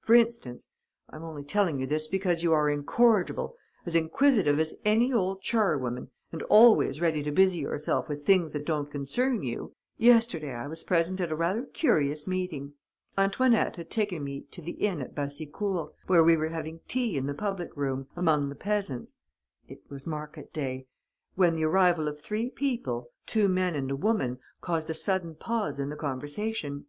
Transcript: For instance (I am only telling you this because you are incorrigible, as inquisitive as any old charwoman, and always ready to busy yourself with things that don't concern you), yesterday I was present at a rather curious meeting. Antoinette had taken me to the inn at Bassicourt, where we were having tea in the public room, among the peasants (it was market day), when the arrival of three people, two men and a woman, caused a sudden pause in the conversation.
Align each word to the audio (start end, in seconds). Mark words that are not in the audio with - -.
For 0.00 0.14
instance 0.14 0.68
(I 1.08 1.16
am 1.16 1.24
only 1.24 1.42
telling 1.42 1.80
you 1.80 1.86
this 1.86 2.06
because 2.06 2.42
you 2.42 2.52
are 2.52 2.68
incorrigible, 2.68 3.56
as 3.86 3.94
inquisitive 3.94 4.60
as 4.60 4.74
any 4.84 5.10
old 5.10 5.40
charwoman, 5.40 6.10
and 6.30 6.42
always 6.50 7.00
ready 7.00 7.22
to 7.22 7.30
busy 7.32 7.60
yourself 7.60 8.06
with 8.06 8.22
things 8.26 8.52
that 8.52 8.66
don't 8.66 8.90
concern 8.90 9.42
you), 9.42 9.74
yesterday 9.96 10.52
I 10.52 10.66
was 10.66 10.84
present 10.84 11.18
at 11.22 11.32
a 11.32 11.34
rather 11.34 11.62
curious 11.62 12.28
meeting. 12.28 12.74
Antoinette 13.16 13.76
had 13.76 13.88
taken 13.88 14.22
me 14.22 14.42
to 14.50 14.60
the 14.60 14.72
inn 14.72 15.00
at 15.00 15.14
Bassicourt, 15.14 15.94
where 16.06 16.22
we 16.22 16.36
were 16.36 16.50
having 16.50 16.80
tea 16.86 17.16
in 17.16 17.24
the 17.26 17.32
public 17.32 17.74
room, 17.74 18.06
among 18.14 18.50
the 18.50 18.54
peasants 18.54 19.16
(it 19.66 19.80
was 19.88 20.06
market 20.06 20.52
day), 20.52 20.88
when 21.36 21.56
the 21.56 21.64
arrival 21.64 22.06
of 22.06 22.20
three 22.20 22.50
people, 22.50 23.08
two 23.24 23.48
men 23.48 23.74
and 23.74 23.90
a 23.90 23.96
woman, 23.96 24.40
caused 24.60 24.90
a 24.90 24.92
sudden 24.92 25.34
pause 25.34 25.78
in 25.78 25.88
the 25.88 25.96
conversation. 25.96 26.84